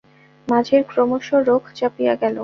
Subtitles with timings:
[0.47, 2.35] মাঝির ক্রমশ রোখ চাপিয়া গেল।